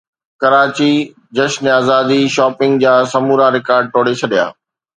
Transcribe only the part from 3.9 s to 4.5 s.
ٽوڙي ڇڏيا